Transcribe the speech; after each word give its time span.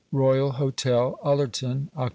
Royal 0.11 0.53
Hotel, 0.53 1.19
Ullerton, 1.23 1.91
Oct. 1.95 2.09